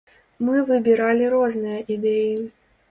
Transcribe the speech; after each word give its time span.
Мы 0.47 0.55
выбіралі 0.71 1.31
розныя 1.37 1.79
ідэі. 1.99 2.35